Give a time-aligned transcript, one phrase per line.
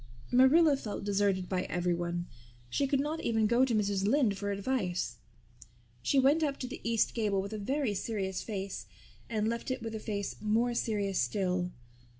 [0.31, 2.25] Marilla felt deserted by everyone.
[2.71, 4.03] She could not even go to Mrs.
[4.03, 5.17] Lynde for advice.
[6.01, 8.87] She went up to the east gable with a very serious face
[9.29, 11.69] and left it with a face more serious still.